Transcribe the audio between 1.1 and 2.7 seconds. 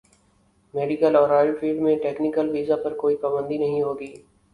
اور oil field میں technical